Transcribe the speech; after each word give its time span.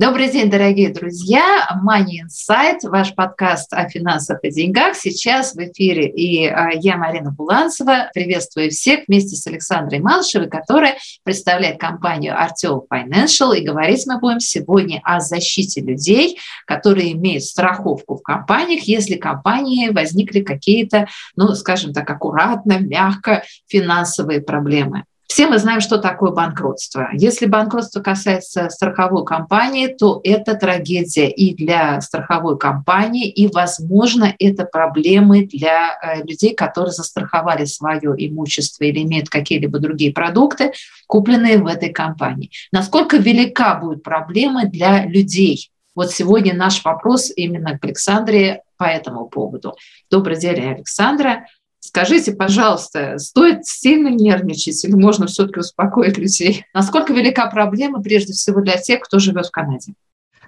Добрый 0.00 0.30
день, 0.30 0.48
дорогие 0.48 0.88
друзья! 0.88 1.68
Money 1.86 2.24
Insight, 2.24 2.78
ваш 2.84 3.14
подкаст 3.14 3.70
о 3.74 3.86
финансах 3.86 4.38
и 4.44 4.50
деньгах. 4.50 4.96
Сейчас 4.96 5.52
в 5.54 5.58
эфире 5.58 6.08
и 6.08 6.46
а, 6.46 6.70
я, 6.72 6.96
Марина 6.96 7.30
Буланцева. 7.30 8.10
Приветствую 8.14 8.70
всех 8.70 9.00
вместе 9.06 9.36
с 9.36 9.46
Александрой 9.46 10.00
Малышевой, 10.00 10.48
которая 10.48 10.96
представляет 11.22 11.78
компанию 11.78 12.32
Arteo 12.34 12.80
Financial. 12.90 13.54
И 13.54 13.62
говорить 13.62 14.06
мы 14.06 14.18
будем 14.18 14.40
сегодня 14.40 15.02
о 15.04 15.20
защите 15.20 15.82
людей, 15.82 16.38
которые 16.64 17.12
имеют 17.12 17.44
страховку 17.44 18.16
в 18.16 18.22
компаниях, 18.22 18.84
если 18.84 19.16
компании 19.16 19.90
возникли 19.90 20.40
какие-то, 20.40 21.08
ну, 21.36 21.54
скажем 21.54 21.92
так, 21.92 22.08
аккуратно, 22.08 22.78
мягко 22.78 23.44
финансовые 23.68 24.40
проблемы. 24.40 25.04
Все 25.30 25.46
мы 25.46 25.58
знаем, 25.58 25.80
что 25.80 25.98
такое 25.98 26.32
банкротство. 26.32 27.08
Если 27.12 27.46
банкротство 27.46 28.00
касается 28.00 28.68
страховой 28.68 29.24
компании, 29.24 29.86
то 29.86 30.20
это 30.24 30.56
трагедия 30.56 31.30
и 31.30 31.54
для 31.54 32.00
страховой 32.00 32.58
компании, 32.58 33.28
и, 33.28 33.46
возможно, 33.46 34.34
это 34.40 34.64
проблемы 34.64 35.46
для 35.46 35.96
э, 36.02 36.24
людей, 36.24 36.52
которые 36.52 36.90
застраховали 36.90 37.64
свое 37.64 38.12
имущество 38.18 38.82
или 38.82 39.04
имеют 39.04 39.28
какие-либо 39.28 39.78
другие 39.78 40.12
продукты, 40.12 40.72
купленные 41.06 41.58
в 41.58 41.68
этой 41.68 41.90
компании. 41.90 42.50
Насколько 42.72 43.16
велика 43.16 43.76
будет 43.76 44.02
проблема 44.02 44.64
для 44.64 45.06
людей? 45.06 45.70
Вот 45.94 46.10
сегодня 46.10 46.54
наш 46.54 46.84
вопрос 46.84 47.30
именно 47.36 47.78
к 47.78 47.84
Александре 47.84 48.62
по 48.76 48.84
этому 48.84 49.28
поводу. 49.28 49.76
Добрый 50.10 50.38
день, 50.40 50.72
Александра. 50.72 51.44
Скажите, 51.80 52.32
пожалуйста, 52.32 53.18
стоит 53.18 53.64
сильно 53.66 54.08
нервничать 54.08 54.84
или 54.84 54.92
можно 54.92 55.26
все-таки 55.26 55.60
успокоить 55.60 56.18
людей? 56.18 56.66
Насколько 56.74 57.12
велика 57.14 57.46
проблема, 57.46 58.02
прежде 58.02 58.34
всего, 58.34 58.60
для 58.60 58.76
тех, 58.76 59.00
кто 59.00 59.18
живет 59.18 59.46
в 59.46 59.50
Канаде? 59.50 59.94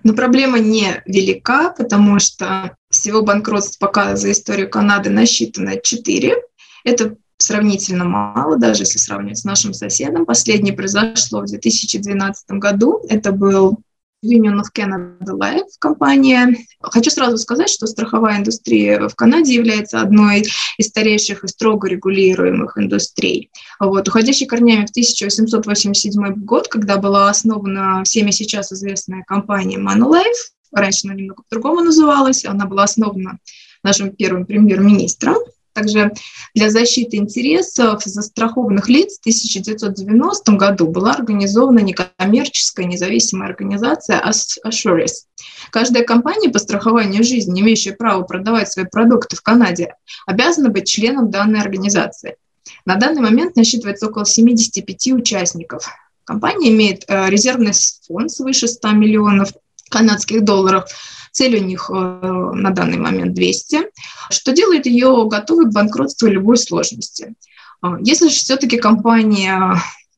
Но 0.04 0.14
проблема 0.14 0.58
не 0.58 1.02
велика, 1.06 1.70
потому 1.70 2.18
что 2.18 2.76
всего 2.90 3.22
банкротств 3.22 3.78
пока 3.78 4.14
за 4.16 4.32
историю 4.32 4.68
Канады 4.68 5.10
насчитано 5.10 5.80
4. 5.80 6.36
Это 6.84 7.16
сравнительно 7.38 8.04
мало, 8.04 8.58
даже 8.58 8.82
если 8.82 8.98
сравнивать 8.98 9.38
с 9.38 9.44
нашим 9.44 9.72
соседом. 9.74 10.26
Последнее 10.26 10.74
произошло 10.74 11.40
в 11.40 11.46
2012 11.46 12.50
году. 12.50 13.00
Это 13.08 13.32
был 13.32 13.78
Union 14.24 14.60
of 14.60 14.66
Canada 14.74 15.32
Life 15.32 15.68
компания. 15.78 16.56
Хочу 16.80 17.10
сразу 17.10 17.38
сказать, 17.38 17.68
что 17.68 17.86
страховая 17.86 18.38
индустрия 18.38 19.08
в 19.08 19.14
Канаде 19.14 19.54
является 19.54 20.00
одной 20.00 20.44
из 20.78 20.86
старейших 20.86 21.44
и 21.44 21.48
строго 21.48 21.88
регулируемых 21.88 22.78
индустрий. 22.78 23.50
Вот, 23.80 24.08
уходящий 24.08 24.46
корнями 24.46 24.86
в 24.86 24.90
1887 24.90 26.34
год, 26.44 26.68
когда 26.68 26.98
была 26.98 27.30
основана 27.30 28.02
всеми 28.04 28.30
сейчас 28.30 28.72
известная 28.72 29.24
компания 29.26 29.78
Manulife, 29.78 30.52
раньше 30.72 31.06
она 31.06 31.14
немного 31.14 31.42
по-другому 31.42 31.80
называлась, 31.80 32.44
она 32.44 32.66
была 32.66 32.84
основана 32.84 33.38
нашим 33.82 34.14
первым 34.14 34.46
премьер-министром 34.46 35.36
также 35.72 36.12
для 36.54 36.70
защиты 36.70 37.16
интересов 37.16 38.02
застрахованных 38.04 38.88
лиц 38.88 39.18
в 39.18 39.20
1990 39.20 40.52
году 40.52 40.88
была 40.88 41.12
организована 41.12 41.80
некоммерческая 41.80 42.86
независимая 42.86 43.48
организация 43.48 44.22
Assuris. 44.64 45.26
Каждая 45.70 46.04
компания 46.04 46.50
по 46.50 46.58
страхованию 46.58 47.24
жизни, 47.24 47.60
имеющая 47.60 47.92
право 47.92 48.22
продавать 48.22 48.70
свои 48.70 48.84
продукты 48.84 49.36
в 49.36 49.42
Канаде, 49.42 49.94
обязана 50.26 50.68
быть 50.68 50.88
членом 50.88 51.30
данной 51.30 51.60
организации. 51.60 52.36
На 52.84 52.96
данный 52.96 53.22
момент 53.22 53.56
насчитывается 53.56 54.06
около 54.06 54.24
75 54.24 55.12
участников. 55.12 55.88
Компания 56.24 56.70
имеет 56.70 57.04
э, 57.08 57.28
резервный 57.28 57.72
фонд 58.06 58.30
свыше 58.30 58.68
100 58.68 58.90
миллионов 58.92 59.52
канадских 59.90 60.44
долларов– 60.44 60.84
Цель 61.32 61.56
у 61.56 61.64
них 61.64 61.90
э, 61.90 61.94
на 61.94 62.70
данный 62.70 62.98
момент 62.98 63.34
200, 63.34 63.90
что 64.30 64.52
делает 64.52 64.86
ее 64.86 65.26
готовой 65.28 65.66
к 65.66 65.72
банкротству 65.72 66.28
любой 66.28 66.58
сложности. 66.58 67.34
А, 67.80 67.96
если 68.00 68.28
же 68.28 68.34
все-таки 68.34 68.76
компания 68.76 69.76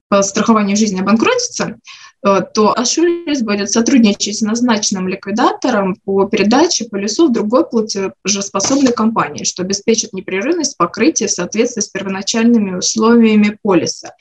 по 0.08 0.22
страхованию 0.22 0.76
жизни 0.76 1.00
обанкротится, 1.00 1.78
э, 2.26 2.40
то 2.52 2.74
Assurance 2.76 3.44
будет 3.44 3.70
сотрудничать 3.70 4.38
с 4.38 4.42
назначенным 4.42 5.06
ликвидатором 5.08 5.96
по 6.04 6.26
передаче 6.26 6.86
полисов 6.86 7.32
другой 7.32 7.64
платежеспособной 7.68 8.92
компании, 8.92 9.44
что 9.44 9.62
обеспечит 9.62 10.12
непрерывность 10.12 10.76
покрытия 10.76 11.28
в 11.28 11.32
соответствии 11.32 11.80
с 11.80 11.88
первоначальными 11.88 12.76
условиями 12.76 13.56
полиса. 13.62 14.14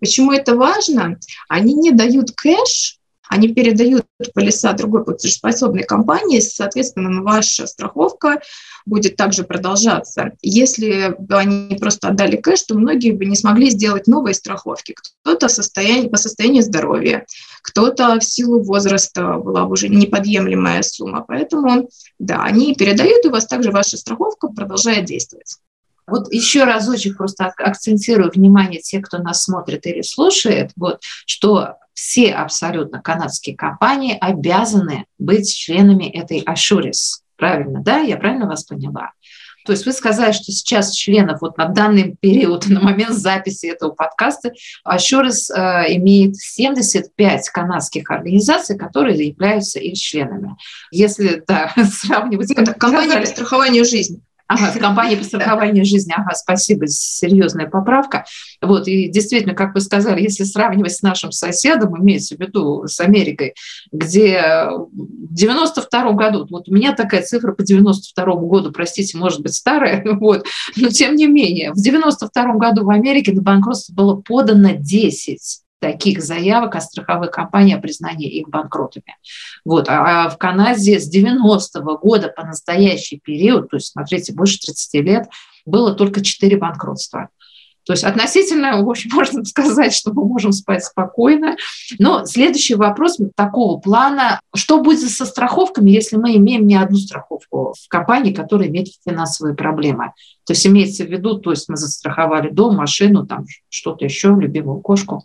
Почему 0.00 0.32
это 0.32 0.56
важно? 0.56 1.18
Они 1.48 1.74
не 1.74 1.92
дают 1.92 2.32
кэш 2.32 2.98
они 3.32 3.48
передают 3.48 4.04
полиса 4.34 4.74
другой 4.74 5.04
платежеспособной 5.04 5.84
компании, 5.84 6.38
соответственно, 6.40 7.22
ваша 7.22 7.66
страховка 7.66 8.42
будет 8.84 9.16
также 9.16 9.42
продолжаться. 9.42 10.32
Если 10.42 11.14
бы 11.18 11.36
они 11.36 11.74
просто 11.76 12.08
отдали 12.08 12.36
кэш, 12.36 12.64
то 12.64 12.74
многие 12.74 13.12
бы 13.12 13.24
не 13.24 13.34
смогли 13.34 13.70
сделать 13.70 14.06
новые 14.06 14.34
страховки. 14.34 14.94
Кто-то 15.22 15.48
состояние, 15.48 16.10
по 16.10 16.18
состоянию 16.18 16.62
здоровья, 16.62 17.24
кто-то 17.62 18.20
в 18.20 18.24
силу 18.24 18.62
возраста 18.62 19.38
была 19.38 19.64
бы 19.64 19.72
уже 19.72 19.88
неподъемлемая 19.88 20.82
сумма. 20.82 21.24
Поэтому, 21.26 21.88
да, 22.18 22.42
они 22.42 22.74
передают, 22.74 23.24
и 23.24 23.28
у 23.28 23.32
вас 23.32 23.46
также 23.46 23.70
ваша 23.70 23.96
страховка 23.96 24.48
продолжает 24.48 25.06
действовать. 25.06 25.56
Вот 26.06 26.30
еще 26.30 26.64
разочек 26.64 27.16
просто 27.16 27.46
акцентирую 27.46 28.30
внимание 28.30 28.80
тех, 28.80 29.06
кто 29.06 29.18
нас 29.18 29.44
смотрит 29.44 29.86
или 29.86 30.02
слушает, 30.02 30.72
вот, 30.76 31.00
что 31.24 31.76
все 31.94 32.32
абсолютно 32.32 33.00
канадские 33.00 33.56
компании 33.56 34.16
обязаны 34.20 35.06
быть 35.18 35.54
членами 35.54 36.04
этой 36.04 36.42
Assuris. 36.42 37.20
Правильно, 37.36 37.82
да? 37.82 37.98
Я 37.98 38.16
правильно 38.16 38.46
вас 38.46 38.64
поняла? 38.64 39.12
То 39.64 39.72
есть 39.72 39.86
вы 39.86 39.92
сказали, 39.92 40.32
что 40.32 40.50
сейчас 40.50 40.92
членов 40.92 41.40
вот 41.40 41.56
на 41.56 41.66
данный 41.66 42.16
период, 42.20 42.66
на 42.68 42.80
момент 42.80 43.14
записи 43.14 43.66
этого 43.66 43.90
подкаста, 43.90 44.52
Assurance 44.86 45.52
э, 45.54 45.94
имеет 45.96 46.36
75 46.36 47.48
канадских 47.50 48.10
организаций, 48.10 48.76
которые 48.76 49.26
являются 49.26 49.78
их 49.78 49.98
членами. 49.98 50.56
Если 50.90 51.42
да, 51.46 51.72
сравнивать... 51.92 52.50
Это 52.52 52.74
компания 52.74 53.20
по 53.20 53.26
страхованию 53.26 53.84
жизни. 53.84 54.20
Ага, 54.52 54.72
в 54.72 54.78
компании 54.78 55.16
по 55.16 55.24
страхованию 55.24 55.84
жизни. 55.84 56.12
Ага, 56.16 56.34
спасибо, 56.34 56.86
серьезная 56.86 57.66
поправка. 57.66 58.24
Вот, 58.60 58.86
и 58.86 59.08
действительно, 59.08 59.54
как 59.54 59.74
вы 59.74 59.80
сказали, 59.80 60.22
если 60.22 60.44
сравнивать 60.44 60.92
с 60.92 61.02
нашим 61.02 61.32
соседом, 61.32 62.00
имеется 62.00 62.36
в 62.36 62.40
виду 62.40 62.86
с 62.86 63.00
Америкой, 63.00 63.54
где 63.90 64.42
в 64.92 65.34
92 65.34 66.12
году, 66.12 66.46
вот 66.50 66.68
у 66.68 66.74
меня 66.74 66.94
такая 66.94 67.22
цифра 67.22 67.52
по 67.52 67.62
92 67.62 68.34
году, 68.34 68.72
простите, 68.72 69.16
может 69.16 69.40
быть 69.40 69.54
старая, 69.54 70.04
вот, 70.20 70.44
но 70.76 70.88
тем 70.88 71.16
не 71.16 71.26
менее, 71.26 71.72
в 71.72 71.82
92 71.82 72.54
году 72.54 72.84
в 72.84 72.90
Америке 72.90 73.32
на 73.32 73.42
банкротство 73.42 73.94
было 73.94 74.16
подано 74.16 74.72
10 74.76 75.62
таких 75.82 76.22
заявок 76.22 76.76
от 76.76 76.84
страховых 76.84 77.32
компаний 77.32 77.74
о 77.74 77.80
признании 77.80 78.30
их 78.30 78.48
банкротами. 78.48 79.16
Вот. 79.64 79.86
А 79.88 80.30
в 80.30 80.38
Канаде 80.38 81.00
с 81.00 81.12
90-го 81.12 81.98
года 81.98 82.28
по 82.28 82.46
настоящий 82.46 83.18
период, 83.18 83.68
то 83.68 83.76
есть, 83.76 83.88
смотрите, 83.88 84.32
больше 84.32 84.60
30 84.60 84.94
лет, 85.04 85.28
было 85.66 85.92
только 85.92 86.22
4 86.22 86.56
банкротства. 86.56 87.30
То 87.84 87.94
есть 87.94 88.04
относительно, 88.04 88.80
в 88.80 88.88
общем, 88.88 89.10
можно 89.14 89.44
сказать, 89.44 89.92
что 89.92 90.12
мы 90.12 90.24
можем 90.24 90.52
спать 90.52 90.84
спокойно. 90.84 91.56
Но 91.98 92.24
следующий 92.26 92.76
вопрос 92.76 93.18
такого 93.34 93.80
плана. 93.80 94.40
Что 94.54 94.80
будет 94.80 95.10
со 95.10 95.26
страховками, 95.26 95.90
если 95.90 96.16
мы 96.16 96.36
имеем 96.36 96.64
не 96.64 96.76
одну 96.76 96.96
страховку 96.96 97.74
в 97.76 97.88
компании, 97.88 98.32
которая 98.32 98.68
имеет 98.68 98.86
финансовые 99.04 99.56
проблемы? 99.56 100.12
То 100.46 100.52
есть 100.52 100.64
имеется 100.64 101.04
в 101.04 101.10
виду, 101.10 101.38
то 101.38 101.50
есть 101.50 101.68
мы 101.68 101.76
застраховали 101.76 102.50
дом, 102.50 102.76
машину, 102.76 103.26
там 103.26 103.46
что-то 103.68 104.04
еще, 104.04 104.28
любимую 104.28 104.80
кошку. 104.80 105.24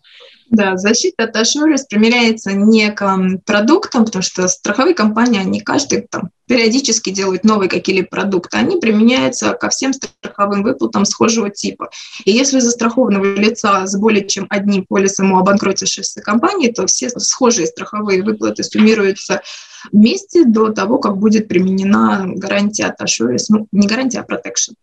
Да, 0.49 0.77
защита 0.77 1.25
от 1.25 1.35
Assurance 1.35 1.83
применяется 1.89 2.53
не 2.53 2.89
к 2.91 3.19
продуктам, 3.45 4.05
потому 4.05 4.21
что 4.21 4.47
страховые 4.47 4.95
компании, 4.95 5.41
они 5.41 5.59
каждый 5.59 6.07
там 6.09 6.29
периодически 6.47 7.09
делают 7.09 7.43
новые 7.43 7.69
какие-либо 7.69 8.07
продукты, 8.07 8.57
они 8.57 8.77
применяются 8.77 9.53
ко 9.53 9.69
всем 9.69 9.91
страховым 9.91 10.63
выплатам 10.63 11.03
схожего 11.03 11.49
типа. 11.49 11.89
И 12.23 12.31
если 12.31 12.59
застрахованного 12.59 13.25
лица 13.35 13.85
с 13.85 13.97
более 13.97 14.25
чем 14.25 14.47
одним 14.49 14.85
полисом 14.85 15.33
у 15.33 15.39
обанкротившейся 15.39 16.21
компании, 16.21 16.71
то 16.71 16.85
все 16.85 17.09
схожие 17.09 17.67
страховые 17.67 18.23
выплаты 18.23 18.63
суммируются 18.63 19.41
вместе 19.91 20.45
до 20.45 20.69
того, 20.69 20.97
как 20.99 21.17
будет 21.17 21.49
применена 21.49 22.23
гарантия 22.25 22.85
от 22.85 23.01
Assurance, 23.01 23.45
ну, 23.49 23.67
не 23.73 23.85
гарантия, 23.85 24.19
а 24.19 24.23
protection. 24.23 24.75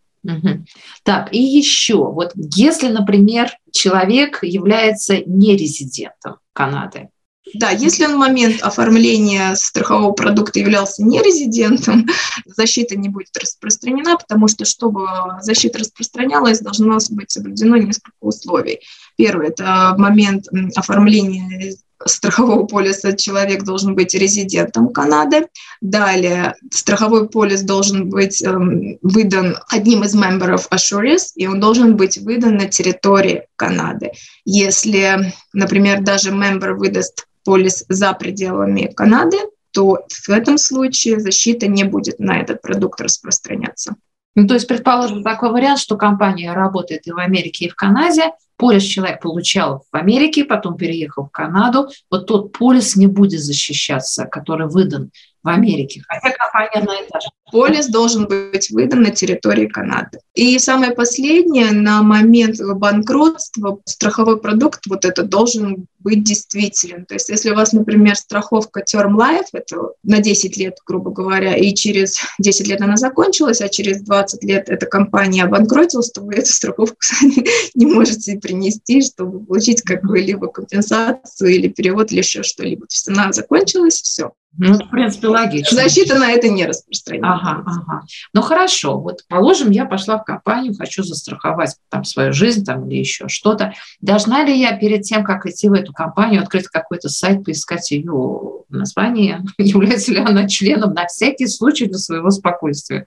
Так, 1.03 1.33
и 1.33 1.41
еще, 1.41 1.97
вот 1.97 2.33
если, 2.35 2.89
например, 2.89 3.51
человек 3.73 4.43
является 4.43 5.19
нерезидентом 5.25 6.37
Канады, 6.53 7.09
да, 7.53 7.71
если 7.71 8.07
он 8.07 8.17
момент 8.17 8.63
оформления 8.63 9.55
страхового 9.55 10.13
продукта 10.13 10.61
являлся 10.61 11.05
нерезидентом, 11.05 12.07
защита 12.47 12.97
не 12.97 13.11
будет 13.11 13.37
распространена, 13.39 14.17
потому 14.17 14.49
что, 14.49 14.65
чтобы 14.65 15.07
защита 15.41 15.79
распространялась, 15.79 16.61
должно 16.61 16.99
быть 17.11 17.31
соблюдено 17.31 17.77
несколько 17.77 18.17
условий. 18.21 18.81
Первое– 19.17 19.49
это 19.49 19.95
момент 19.99 20.47
оформления 20.75 21.77
страхового 22.05 22.65
полиса 22.67 23.13
человек 23.13 23.63
должен 23.65 23.95
быть 23.95 24.15
резидентом 24.15 24.89
Канады. 24.89 25.49
Далее 25.81 26.55
страховой 26.71 27.29
полис 27.29 27.63
должен 27.63 28.09
быть 28.09 28.43
эм, 28.43 28.99
выдан 29.03 29.57
одним 29.69 30.05
из 30.05 30.15
мемберов 30.15 30.69
Assurance, 30.71 31.33
и 31.35 31.47
он 31.47 31.61
должен 31.61 31.97
быть 31.97 32.19
выдан 32.19 32.57
на 32.57 32.67
территории 32.67 33.47
Канады. 33.57 34.13
Если, 34.45 35.33
например, 35.53 36.03
даже 36.03 36.31
мембер 36.31 36.75
выдаст 36.75 37.27
полис 37.45 37.85
за 37.89 38.13
пределами 38.15 38.91
Канады, 38.95 39.39
то 39.73 40.05
в 40.09 40.31
этом 40.31 40.57
случае 40.57 41.21
защита 41.21 41.67
не 41.67 41.85
будет 41.85 42.19
на 42.21 42.41
этот 42.41 42.63
продукт 42.63 43.01
распространяться. 43.01 43.97
Ну, 44.37 44.47
то 44.47 44.55
есть, 44.55 44.67
предположим, 44.67 45.23
такой 45.23 45.51
вариант, 45.51 45.79
что 45.79 45.97
компания 45.97 46.53
работает 46.53 47.07
и 47.07 47.13
в 47.13 47.19
Америке, 47.19 47.67
и 47.67 47.69
в 47.69 47.77
Канаде, 47.77 48.33
полис 48.57 48.83
человек 48.83 49.21
получал 49.21 49.85
в 49.91 49.97
Америке, 49.97 50.45
потом 50.45 50.77
переехал 50.77 51.27
в 51.27 51.31
Канаду, 51.31 51.89
вот 52.11 52.27
тот 52.27 52.53
полис 52.53 52.97
не 52.97 53.07
будет 53.07 53.41
защищаться, 53.41 54.27
который 54.27 54.69
выдан 54.69 55.11
в 55.45 55.49
Америке, 55.49 56.03
хотя 56.09 56.35
компания 56.37 56.85
на 56.85 56.97
этаже. 57.07 57.29
Полис 57.53 57.87
должен 57.87 58.27
быть 58.27 58.71
выдан 58.71 59.03
на 59.03 59.11
территории 59.11 59.67
Канады. 59.67 60.19
И 60.35 60.59
самое 60.59 60.93
последнее, 60.93 61.71
на 61.71 62.03
момент 62.03 62.57
банкротства 62.61 63.79
страховой 63.85 64.41
продукт 64.41 64.87
вот 64.89 65.05
это 65.05 65.23
должен 65.23 65.87
быть 66.01 66.25
действителен. 66.25 67.05
То 67.05 67.15
есть 67.15 67.29
если 67.29 67.51
у 67.51 67.55
вас, 67.55 67.73
например, 67.73 68.17
страховка 68.17 68.83
Term 68.83 69.17
Life, 69.17 69.49
это 69.53 69.91
на 70.03 70.21
10 70.21 70.57
лет, 70.57 70.79
грубо 70.87 71.11
говоря, 71.11 71.55
и 71.55 71.75
через 71.75 72.19
10 72.39 72.67
лет 72.67 72.81
она 72.81 72.97
закончилась, 72.97 73.61
а 73.61 73.69
через 73.69 74.01
20 74.01 74.43
лет 74.43 74.69
эта 74.71 74.87
компания 74.87 75.45
обанкротилась, 75.45 76.11
то 76.11 76.23
вы 76.23 76.35
эту 76.35 76.51
страховку 76.53 76.97
не 77.75 77.87
можете 77.87 78.39
принести, 78.39 79.03
чтобы 79.03 79.45
получить 79.45 79.83
какую-либо 79.83 80.49
компенсацию 80.49 81.51
или 81.51 81.69
перевод 81.69 82.11
или 82.11 82.19
еще 82.19 82.43
что-либо. 82.43 82.87
То 82.87 82.95
есть 82.95 83.09
она 83.09 83.33
закончилась, 83.33 84.01
все. 84.01 84.33
Ну, 84.57 84.75
в 84.75 84.91
принципе, 84.91 85.29
логично. 85.29 85.83
Защита 85.83 86.17
на 86.17 86.31
это 86.31 86.49
не 86.49 86.65
распространяется. 86.65 87.51
Ага, 87.51 87.63
ага. 87.67 88.03
Ну, 88.33 88.43
хорошо. 88.43 88.99
Вот, 88.99 89.21
положим, 89.29 89.71
я 89.71 89.85
пошла 89.85 90.19
в 90.19 90.25
компанию, 90.25 90.75
хочу 90.75 91.03
застраховать 91.03 91.77
там 91.89 92.05
свою 92.05 92.33
жизнь 92.33 92.65
там, 92.65 92.89
или 92.89 92.99
еще 92.99 93.29
что-то. 93.29 93.75
Должна 94.01 94.45
ли 94.45 94.59
я 94.59 94.77
перед 94.77 95.03
тем, 95.03 95.25
как 95.25 95.47
идти 95.47 95.69
в 95.69 95.73
эту 95.73 95.93
компанию, 95.93 96.43
открыть 96.43 96.69
какой-то 96.69 97.09
сайт, 97.09 97.45
поискать 97.45 97.91
ее 97.91 98.63
название? 98.69 99.43
Является 99.59 100.13
ли 100.13 100.19
она 100.19 100.49
членом 100.49 100.95
на 100.95 101.07
всякий 101.07 101.49
случай 101.49 101.87
для 101.87 101.99
своего 101.99 102.31
спокойствия? 102.31 103.07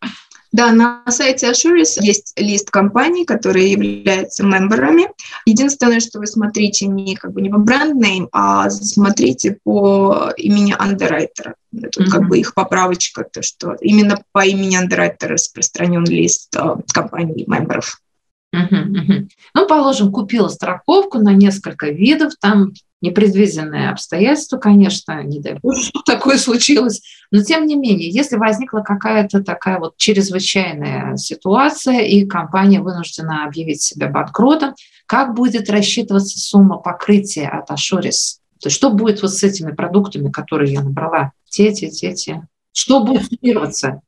Да, 0.52 0.72
на 0.72 1.04
сайте 1.10 1.50
Assurance 1.50 2.02
есть 2.02 2.34
лист 2.38 2.72
компаний, 2.72 3.26
которые 3.26 3.72
являются 3.72 4.44
мемберами. 4.44 5.10
Единственное, 5.46 6.00
что 6.00 6.20
вы 6.20 6.28
смотрите 6.28 6.88
не 6.88 7.16
как 7.16 7.34
бы 7.34 7.42
не 7.42 7.50
по 7.50 7.58
бренд-нейм, 7.58 8.30
а 8.32 8.70
смотрите 8.70 9.58
по 9.64 10.32
имени 10.38 10.76
андеррайтера. 10.78 11.56
Это 11.76 12.02
mm-hmm. 12.02 12.10
как 12.10 12.28
бы 12.28 12.40
их 12.40 12.54
поправочка, 12.54 13.24
то 13.24 13.42
что 13.42 13.76
именно 13.82 14.22
по 14.32 14.46
имени 14.46 14.76
андеррайтера 14.78 15.34
распространен 15.34 16.06
лист 16.06 16.56
э, 16.56 16.76
компаний 16.94 17.44
мемберов. 17.48 18.02
Угу. 18.54 19.28
Ну, 19.56 19.68
положим, 19.68 20.12
купила 20.12 20.48
страховку 20.48 21.20
на 21.20 21.34
несколько 21.34 21.90
видов, 21.90 22.34
там 22.40 22.72
непредвиденные 23.02 23.90
обстоятельства, 23.90 24.58
конечно, 24.58 25.24
не 25.24 25.40
дай 25.40 25.56
бог, 25.62 25.76
что 25.82 26.02
такое 26.06 26.38
случилось. 26.38 27.02
Но 27.32 27.44
тем 27.44 27.66
не 27.66 27.76
менее, 27.76 28.10
если 28.10 28.38
возникла 28.38 28.80
какая-то 28.80 29.44
такая 29.44 29.80
вот 29.80 29.98
чрезвычайная 29.98 31.16
ситуация, 31.18 32.02
и 32.02 32.26
компания 32.26 32.82
вынуждена 32.82 33.46
объявить 33.46 33.82
себя 33.82 34.08
банкротом, 34.08 34.76
как 35.06 35.36
будет 35.36 35.70
рассчитываться 35.70 36.40
сумма 36.40 36.78
покрытия 36.78 37.48
от 37.48 37.72
Ашурис? 37.72 38.40
То 38.60 38.68
есть 38.68 38.76
что 38.76 38.90
будет 38.90 39.22
вот 39.22 39.34
с 39.34 39.44
этими 39.44 39.72
продуктами, 39.72 40.32
которые 40.32 40.74
я 40.74 40.82
набрала? 40.82 41.32
Те, 41.50 41.72
те, 41.74 41.90
те, 41.90 42.14
те. 42.14 42.48
Что 42.74 43.04
будет 43.04 43.28
суммироваться? 43.28 44.02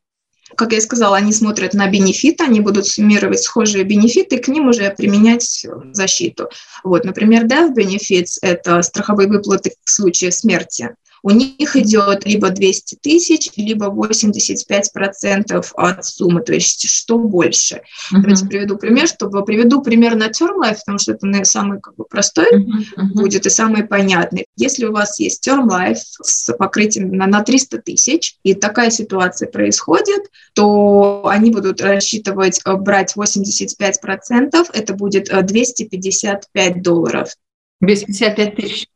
Как 0.56 0.72
я 0.72 0.80
сказала, 0.80 1.16
они 1.16 1.32
смотрят 1.32 1.74
на 1.74 1.86
бенефиты, 1.86 2.44
они 2.44 2.60
будут 2.60 2.86
суммировать 2.86 3.42
схожие 3.42 3.84
бенефиты 3.84 4.36
и 4.36 4.40
к 4.40 4.48
ним 4.48 4.68
уже 4.68 4.90
применять 4.90 5.66
защиту. 5.92 6.48
Вот, 6.84 7.04
например, 7.04 7.46
Death 7.46 7.74
Benefits– 7.74 8.38
это 8.42 8.82
страховые 8.82 9.28
выплаты 9.28 9.72
в 9.84 9.90
случае 9.90 10.32
смерти 10.32 10.94
у 11.22 11.30
них 11.30 11.76
идет 11.76 12.26
либо 12.26 12.50
200 12.50 12.96
тысяч, 12.96 13.50
либо 13.56 13.86
85% 13.86 15.66
от 15.74 16.04
суммы, 16.04 16.42
то 16.42 16.52
есть 16.52 16.88
что 16.88 17.18
больше. 17.18 17.82
Uh-huh. 18.12 18.20
Давайте 18.20 18.46
приведу 18.46 18.76
пример, 18.76 19.06
чтобы 19.06 19.44
приведу 19.44 19.82
пример 19.82 20.16
на 20.16 20.28
Term 20.28 20.56
Life, 20.62 20.78
потому 20.84 20.98
что 20.98 21.12
это 21.12 21.44
самый 21.44 21.80
как 21.80 21.94
бы, 21.96 22.04
простой 22.04 22.46
uh-huh. 22.52 23.04
будет 23.14 23.46
и 23.46 23.50
самый 23.50 23.84
понятный. 23.84 24.46
Если 24.56 24.84
у 24.84 24.92
вас 24.92 25.18
есть 25.20 25.46
Term 25.46 25.68
Life 25.68 26.00
с 26.22 26.52
покрытием 26.54 27.12
на, 27.12 27.26
на 27.26 27.42
300 27.42 27.78
тысяч, 27.82 28.36
и 28.42 28.54
такая 28.54 28.90
ситуация 28.90 29.48
происходит, 29.48 30.30
то 30.54 31.26
они 31.26 31.50
будут 31.50 31.80
рассчитывать 31.80 32.60
э, 32.64 32.74
брать 32.74 33.14
85%, 33.16 34.66
это 34.72 34.94
будет 34.94 35.28
255 35.30 36.76
э, 36.76 36.80
долларов. 36.80 37.30
255 37.80 38.56
тысяч. 38.56 38.86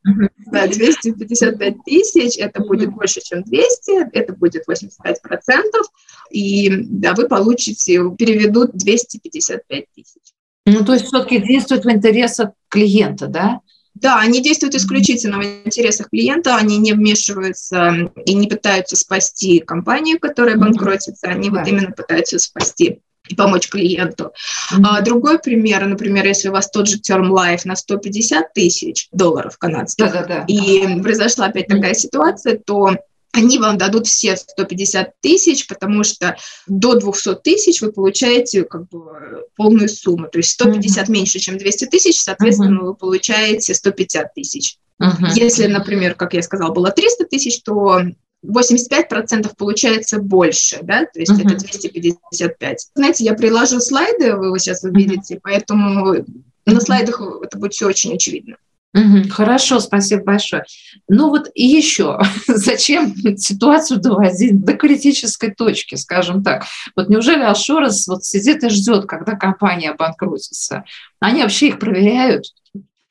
Да, 0.52 0.66
255 0.66 1.76
тысяч, 1.84 2.38
это 2.38 2.60
будет 2.62 2.90
больше, 2.92 3.20
чем 3.20 3.42
200, 3.42 4.10
это 4.12 4.32
будет 4.34 4.64
85 4.66 5.22
процентов, 5.22 5.86
и 6.30 6.70
да, 6.70 7.14
вы 7.14 7.28
получите, 7.28 8.00
переведут 8.18 8.72
255 8.74 9.84
тысяч. 9.94 10.22
Ну, 10.66 10.84
то 10.84 10.94
есть 10.94 11.06
все-таки 11.06 11.38
действует 11.38 11.84
в 11.84 11.90
интересах 11.90 12.50
клиента, 12.68 13.26
да? 13.26 13.60
Да, 13.94 14.18
они 14.18 14.42
действуют 14.42 14.74
исключительно 14.74 15.38
в 15.38 15.44
интересах 15.44 16.10
клиента, 16.10 16.56
они 16.56 16.78
не 16.78 16.92
вмешиваются 16.92 18.10
и 18.26 18.34
не 18.34 18.48
пытаются 18.48 18.96
спасти 18.96 19.60
компанию, 19.60 20.18
которая 20.18 20.56
банкротится, 20.56 21.28
они 21.28 21.48
да. 21.48 21.60
вот 21.60 21.68
именно 21.68 21.92
пытаются 21.92 22.38
спасти 22.38 23.00
и 23.28 23.34
помочь 23.34 23.68
клиенту. 23.68 24.32
Mm-hmm. 24.72 25.02
Другой 25.02 25.38
пример, 25.38 25.86
например, 25.86 26.26
если 26.26 26.48
у 26.48 26.52
вас 26.52 26.70
тот 26.70 26.88
же 26.88 26.98
Term 26.98 27.30
Life 27.30 27.62
на 27.64 27.76
150 27.76 28.52
тысяч 28.52 29.08
долларов 29.12 29.56
канадских, 29.58 30.12
да, 30.12 30.22
да, 30.22 30.26
да. 30.26 30.44
и 30.46 31.00
произошла 31.00 31.46
опять 31.46 31.70
mm-hmm. 31.70 31.76
такая 31.76 31.94
ситуация, 31.94 32.58
то 32.58 32.90
они 33.32 33.58
вам 33.58 33.78
дадут 33.78 34.06
все 34.06 34.36
150 34.36 35.20
тысяч, 35.20 35.66
потому 35.66 36.04
что 36.04 36.36
до 36.68 36.94
200 36.94 37.36
тысяч 37.42 37.80
вы 37.80 37.90
получаете 37.92 38.62
как 38.62 38.88
бы 38.88 39.44
полную 39.56 39.88
сумму. 39.88 40.28
То 40.28 40.38
есть 40.38 40.50
150 40.50 41.08
mm-hmm. 41.08 41.12
меньше, 41.12 41.38
чем 41.40 41.58
200 41.58 41.86
тысяч, 41.86 42.20
соответственно, 42.20 42.78
mm-hmm. 42.78 42.84
вы 42.84 42.94
получаете 42.94 43.74
150 43.74 44.34
тысяч. 44.34 44.76
Uh-huh. 45.02 45.28
Если, 45.34 45.66
например, 45.66 46.14
как 46.14 46.34
я 46.34 46.42
сказала, 46.42 46.72
было 46.72 46.92
300 46.92 47.24
тысяч, 47.24 47.60
то 47.62 48.02
85% 48.44 49.52
получается 49.56 50.18
больше, 50.18 50.78
да, 50.82 51.06
то 51.06 51.20
есть 51.20 51.32
uh-huh. 51.32 51.46
это 51.46 51.56
255. 51.56 52.88
Знаете, 52.94 53.24
я 53.24 53.34
приложу 53.34 53.80
слайды, 53.80 54.36
вы 54.36 54.46
его 54.46 54.58
сейчас 54.58 54.84
увидите, 54.84 55.36
uh-huh. 55.36 55.40
поэтому 55.42 56.14
uh-huh. 56.14 56.24
на 56.66 56.80
слайдах 56.80 57.20
это 57.42 57.58
будет 57.58 57.72
все 57.72 57.86
очень 57.86 58.14
очевидно. 58.14 58.56
Угу, 58.94 59.28
хорошо, 59.30 59.80
спасибо 59.80 60.22
большое. 60.22 60.62
Ну 61.08 61.28
вот 61.28 61.50
и 61.54 61.66
еще, 61.66 62.20
зачем 62.46 63.12
ситуацию 63.36 64.00
доводить 64.00 64.64
до 64.64 64.74
критической 64.74 65.52
точки, 65.52 65.96
скажем 65.96 66.44
так? 66.44 66.64
Вот 66.94 67.08
неужели 67.08 67.42
Ашорос 67.42 68.06
вот 68.06 68.24
сидит 68.24 68.62
и 68.62 68.68
ждет, 68.68 69.06
когда 69.06 69.32
компания 69.34 69.90
обанкротится? 69.90 70.84
Они 71.18 71.42
вообще 71.42 71.68
их 71.68 71.80
проверяют? 71.80 72.44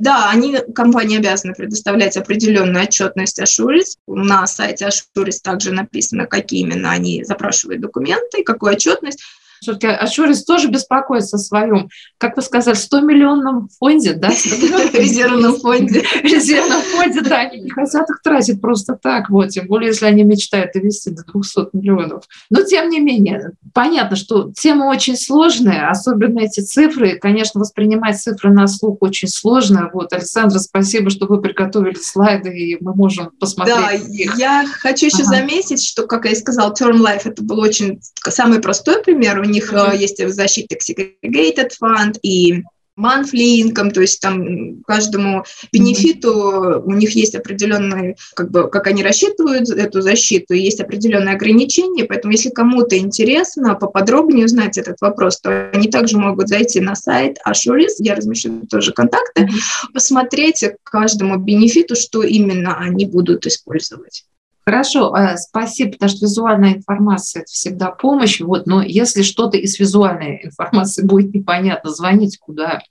Да, 0.03 0.29
они, 0.29 0.57
компании 0.75 1.17
обязаны 1.17 1.53
предоставлять 1.53 2.17
определенную 2.17 2.83
отчетность 2.83 3.39
Assurance. 3.39 3.95
На 4.05 4.45
сайте 4.47 4.89
Assurance 4.89 5.37
также 5.41 5.71
написано, 5.71 6.25
какие 6.25 6.63
именно 6.63 6.91
они 6.91 7.23
запрашивают 7.23 7.79
документы, 7.79 8.43
какую 8.43 8.73
отчетность. 8.73 9.23
Все-таки 9.63 9.87
Ашурис 9.87 10.43
тоже 10.43 10.67
беспокоится 10.67 11.37
о 11.37 11.39
своем, 11.39 11.89
как 12.17 12.35
вы 12.35 12.41
сказали, 12.41 12.75
100 12.75 12.99
миллионном 13.01 13.69
фонде, 13.79 14.13
да? 14.13 14.27
Резервном 14.93 15.55
фонде. 15.55 16.03
Резервном 16.21 16.81
фонде, 16.81 17.21
да, 17.21 17.37
они 17.37 17.61
не 17.61 17.69
хотят 17.69 18.09
их 18.09 18.21
тратить 18.21 18.59
просто 18.59 18.97
так, 19.01 19.29
вот, 19.29 19.49
тем 19.49 19.67
более, 19.67 19.89
если 19.89 20.05
они 20.05 20.23
мечтают 20.23 20.73
довести 20.73 21.11
до 21.11 21.23
200 21.23 21.69
миллионов. 21.73 22.25
Но, 22.49 22.61
тем 22.63 22.89
не 22.89 22.99
менее, 22.99 23.53
понятно, 23.73 24.17
что 24.17 24.51
тема 24.51 24.85
очень 24.85 25.15
сложная, 25.15 25.89
особенно 25.89 26.39
эти 26.39 26.59
цифры, 26.59 27.17
конечно, 27.17 27.61
воспринимать 27.61 28.19
цифры 28.19 28.51
на 28.51 28.67
слух 28.67 28.97
очень 28.99 29.29
сложно. 29.29 29.89
Вот, 29.93 30.11
Александра, 30.11 30.59
спасибо, 30.59 31.09
что 31.09 31.25
вы 31.25 31.41
приготовили 31.41 31.95
слайды, 31.95 32.49
и 32.49 32.77
мы 32.83 32.93
можем 32.93 33.31
посмотреть. 33.39 33.77
Да, 33.77 33.91
их. 33.93 34.37
я 34.37 34.65
хочу 34.67 35.05
еще 35.05 35.23
ага. 35.23 35.37
заметить, 35.37 35.83
что, 35.83 36.05
как 36.05 36.25
я 36.25 36.31
и 36.31 36.35
сказал, 36.35 36.73
Term 36.73 36.97
Life 36.97 37.21
это 37.25 37.43
был 37.43 37.59
очень 37.59 38.01
самый 38.29 38.59
простой 38.59 39.01
пример. 39.01 39.39
У 39.39 39.43
них 39.53 39.71
mm-hmm. 39.71 39.97
есть 39.97 40.27
защита 40.33 40.75
Segregated 40.75 41.71
Fund 41.81 42.17
и 42.21 42.63
monthly 42.97 43.61
income, 43.61 43.91
то 43.91 44.01
есть 44.01 44.21
там 44.21 44.83
каждому 44.83 45.43
бенефиту 45.71 46.29
mm-hmm. 46.29 46.83
у 46.83 46.91
них 46.91 47.11
есть 47.11 47.35
определенные, 47.35 48.15
как 48.35 48.51
бы, 48.51 48.69
как 48.69 48.87
они 48.87 49.03
рассчитывают 49.03 49.69
эту 49.69 50.01
защиту, 50.01 50.53
есть 50.53 50.79
определенные 50.79 51.35
ограничения, 51.35 52.05
поэтому 52.05 52.33
если 52.33 52.49
кому-то 52.49 52.97
интересно 52.97 53.75
поподробнее 53.75 54.45
узнать 54.45 54.77
этот 54.77 55.01
вопрос, 55.01 55.39
то 55.41 55.71
они 55.73 55.89
также 55.89 56.17
могут 56.17 56.49
зайти 56.49 56.79
на 56.81 56.95
сайт 56.95 57.37
Assuris, 57.47 57.95
я 57.99 58.15
размещу 58.15 58.61
тоже 58.69 58.93
контакты, 58.93 59.43
mm-hmm. 59.43 59.93
посмотреть 59.93 60.63
каждому 60.83 61.37
бенефиту, 61.37 61.95
что 61.95 62.21
именно 62.21 62.77
они 62.77 63.05
будут 63.05 63.47
использовать. 63.47 64.25
Хорошо, 64.65 65.13
э, 65.15 65.35
спасибо, 65.37 65.91
потому 65.91 66.09
что 66.09 66.25
визуальная 66.25 66.73
информация– 66.75 67.41
это 67.43 67.51
всегда 67.51 67.91
помощь. 67.91 68.39
Вот, 68.39 68.65
но 68.65 68.81
если 68.81 69.21
что-то 69.21 69.57
из 69.57 69.77
визуальной 69.77 70.41
информации 70.45 71.03
будет 71.03 71.33
непонятно, 71.33 71.89
звоните 71.89 72.37
куда, 72.39 72.81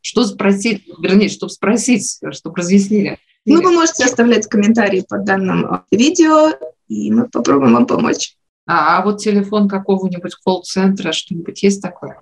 что 0.00 0.24
спросить, 0.24 0.84
вернее, 1.00 1.28
чтобы 1.28 1.50
спросить, 1.50 2.18
чтобы 2.30 2.56
разъяснили. 2.56 3.18
Ну, 3.44 3.62
вы 3.62 3.72
можете 3.72 4.04
оставлять 4.04 4.46
комментарии 4.46 5.04
под 5.06 5.24
данным 5.24 5.66
э, 5.66 5.80
видео, 5.90 6.52
и 6.88 7.10
мы 7.10 7.28
попробуем 7.28 7.74
вам 7.74 7.86
помочь. 7.86 8.34
А, 8.66 8.98
а 8.98 9.04
вот 9.04 9.18
телефон 9.18 9.68
какого-нибудь 9.68 10.34
колл-центра, 10.36 11.12
что-нибудь 11.12 11.62
есть 11.62 11.82
такое? 11.82 12.20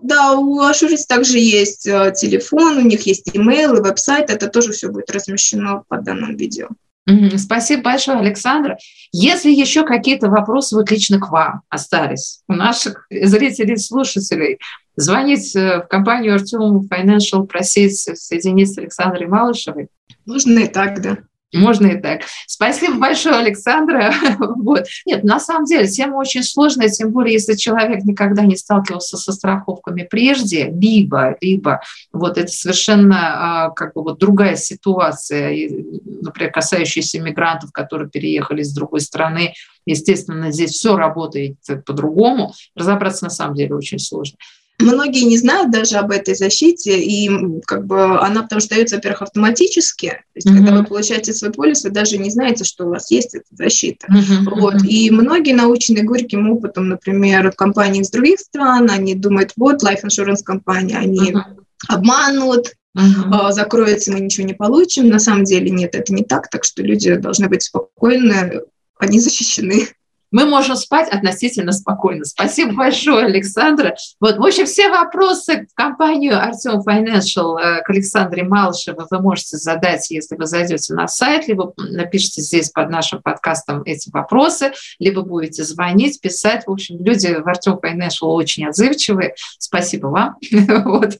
Да, 0.00 0.32
у 0.32 0.60
Ашуриц 0.60 1.06
также 1.06 1.38
есть 1.38 1.86
э, 1.86 2.12
телефон, 2.14 2.78
у 2.78 2.82
них 2.82 3.06
есть 3.06 3.30
имейл 3.34 3.76
и 3.76 3.80
веб-сайт, 3.80 4.30
это 4.30 4.48
тоже 4.48 4.72
все 4.72 4.88
будет 4.88 5.10
размещено 5.10 5.84
под 5.88 6.04
данным 6.04 6.36
видео. 6.36 6.68
Спасибо 7.36 7.82
большое, 7.82 8.18
Александра. 8.18 8.78
Если 9.12 9.50
еще 9.50 9.84
какие-то 9.84 10.28
вопросы 10.28 10.74
вот 10.74 10.90
лично 10.90 11.20
к 11.20 11.30
вам 11.30 11.62
остались, 11.68 12.40
у 12.48 12.54
наших 12.54 13.06
зрителей, 13.10 13.76
слушателей, 13.76 14.58
звонить 14.96 15.54
э, 15.54 15.82
в 15.82 15.88
компанию 15.88 16.34
Артем 16.34 16.88
Financial, 16.90 17.46
просить 17.46 17.96
соединить 17.96 18.72
с 18.72 18.78
Александрой 18.78 19.28
Малышевой. 19.28 19.88
Можно 20.24 20.60
и 20.60 20.68
так, 20.68 21.00
да. 21.00 21.18
Можно 21.54 21.86
и 21.88 22.00
так. 22.00 22.22
Спасибо 22.46 22.98
большое, 22.98 23.36
Александра. 23.36 24.12
вот. 24.38 24.86
Нет, 25.06 25.22
на 25.22 25.38
самом 25.38 25.64
деле 25.64 25.86
тема 25.86 26.16
очень 26.16 26.42
сложная, 26.42 26.88
тем 26.88 27.12
более, 27.12 27.34
если 27.34 27.54
человек 27.54 28.04
никогда 28.04 28.42
не 28.42 28.56
сталкивался 28.56 29.16
со 29.16 29.32
страховками 29.32 30.06
прежде, 30.08 30.70
либо, 30.70 31.36
либо 31.40 31.80
вот 32.12 32.36
это 32.36 32.50
совершенно 32.50 33.66
а, 33.66 33.70
как 33.70 33.94
бы 33.94 34.02
вот 34.02 34.18
другая 34.18 34.56
ситуация, 34.56 35.50
например, 36.04 36.50
касающаяся 36.50 37.20
мигрантов, 37.20 37.70
которые 37.72 38.10
переехали 38.10 38.62
с 38.62 38.72
другой 38.72 39.00
страны. 39.00 39.54
Естественно, 39.86 40.50
здесь 40.50 40.72
все 40.72 40.96
работает 40.96 41.58
по-другому. 41.86 42.54
Разобраться 42.74 43.24
на 43.24 43.30
самом 43.30 43.54
деле 43.54 43.76
очень 43.76 44.00
сложно. 44.00 44.36
Многие 44.78 45.24
не 45.24 45.38
знают 45.38 45.70
даже 45.70 45.96
об 45.96 46.10
этой 46.10 46.34
защите, 46.34 47.00
и 47.00 47.30
как 47.64 47.86
бы 47.86 48.18
она 48.20 48.42
потому 48.42 48.60
что 48.60 48.74
дается, 48.74 48.96
во-первых, 48.96 49.22
автоматически. 49.22 50.08
То 50.08 50.16
есть, 50.34 50.46
mm-hmm. 50.46 50.56
когда 50.56 50.78
вы 50.78 50.84
получаете 50.84 51.32
свой 51.32 51.50
полис, 51.50 51.84
вы 51.84 51.90
даже 51.90 52.18
не 52.18 52.30
знаете, 52.30 52.64
что 52.64 52.86
у 52.86 52.90
вас 52.90 53.10
есть 53.10 53.34
эта 53.34 53.46
защита. 53.52 54.06
Mm-hmm. 54.06 54.60
Вот. 54.60 54.84
И 54.84 55.10
многие 55.10 55.54
научные 55.54 56.04
горьким 56.04 56.50
опытом, 56.50 56.90
например, 56.90 57.50
в 57.50 57.56
компании 57.56 58.02
из 58.02 58.10
других 58.10 58.38
стран, 58.40 58.90
они 58.90 59.14
думают, 59.14 59.52
вот, 59.56 59.82
life 59.82 60.04
insurance 60.04 60.42
компания, 60.44 60.98
они 60.98 61.32
mm-hmm. 61.32 61.42
обманут, 61.88 62.72
Uh-huh. 62.96 63.52
закроется, 63.52 64.10
мы 64.10 64.20
ничего 64.20 64.46
не 64.46 64.54
получим. 64.54 65.10
На 65.10 65.18
самом 65.18 65.44
деле 65.44 65.68
нет, 65.68 65.94
это 65.94 66.14
не 66.14 66.24
так, 66.24 66.48
так 66.48 66.64
что 66.64 66.82
люди 66.82 67.14
должны 67.16 67.46
быть 67.46 67.62
спокойны, 67.62 68.62
они 68.98 69.20
защищены 69.20 69.88
мы 70.30 70.46
можем 70.46 70.76
спать 70.76 71.08
относительно 71.08 71.72
спокойно. 71.72 72.24
Спасибо 72.24 72.72
большое, 72.72 73.26
Александра. 73.26 73.96
Вот, 74.20 74.36
в 74.36 74.44
общем, 74.44 74.66
все 74.66 74.88
вопросы 74.88 75.66
в 75.70 75.74
компанию 75.74 76.40
Артем 76.40 76.80
Financial 76.86 77.58
э, 77.58 77.82
к 77.82 77.90
Александре 77.90 78.42
Малышевой 78.42 79.06
вы 79.10 79.20
можете 79.20 79.56
задать, 79.56 80.10
если 80.10 80.36
вы 80.36 80.46
зайдете 80.46 80.94
на 80.94 81.08
сайт, 81.08 81.48
либо 81.48 81.72
напишите 81.76 82.42
здесь 82.42 82.70
под 82.70 82.90
нашим 82.90 83.22
подкастом 83.22 83.82
эти 83.84 84.10
вопросы, 84.10 84.72
либо 84.98 85.22
будете 85.22 85.64
звонить, 85.64 86.20
писать. 86.20 86.64
В 86.66 86.72
общем, 86.72 87.02
люди 87.04 87.28
в 87.28 87.46
Артем 87.46 87.78
Financial 87.82 88.26
очень 88.26 88.66
отзывчивые. 88.66 89.34
Спасибо 89.58 90.08
вам. 90.08 90.36
вот. 90.84 91.18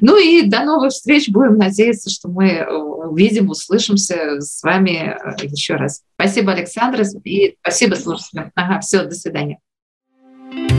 Ну 0.00 0.18
и 0.18 0.42
до 0.48 0.64
новых 0.64 0.92
встреч. 0.92 1.28
Будем 1.28 1.56
надеяться, 1.58 2.10
что 2.10 2.28
мы 2.28 2.64
увидим, 2.66 3.50
услышимся 3.50 4.40
с 4.40 4.62
вами 4.62 5.16
э, 5.16 5.46
еще 5.46 5.74
раз. 5.76 6.02
Спасибо, 6.14 6.52
Александра, 6.52 7.04
и 7.24 7.56
спасибо 7.60 7.94
слушателям. 7.94 8.13
Ага, 8.54 8.80
все, 8.80 9.04
до 9.04 9.14
свидания. 9.14 9.58